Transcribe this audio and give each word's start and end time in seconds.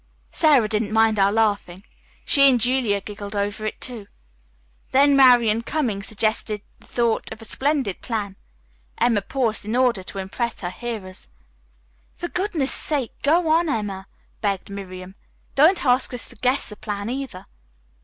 "Sara 0.31 0.67
didn't 0.67 0.91
mind 0.91 1.19
our 1.19 1.31
laughing. 1.31 1.83
She 2.25 2.49
and 2.49 2.59
Julia 2.59 3.01
giggled 3.01 3.35
over 3.35 3.67
it, 3.67 3.79
too. 3.79 4.07
Then 4.89 5.15
Marian 5.15 5.61
Cummings 5.61 6.07
suddenly 6.07 6.63
thought 6.79 7.31
of 7.31 7.39
a 7.39 7.45
splendid 7.45 8.01
plan." 8.01 8.35
Emma 8.97 9.21
paused 9.21 9.63
in 9.63 9.75
order 9.75 10.01
to 10.01 10.17
impress 10.17 10.61
her 10.61 10.71
hearers. 10.71 11.29
"For 12.15 12.27
goodness' 12.29 12.73
sake, 12.73 13.13
go 13.21 13.47
on, 13.49 13.69
Emma," 13.69 14.07
begged 14.41 14.71
Miriam. 14.71 15.13
"Don't 15.53 15.85
ask 15.85 16.15
us 16.15 16.29
to 16.29 16.35
guess 16.35 16.69
the 16.69 16.77
plan, 16.77 17.07
either." 17.07 17.45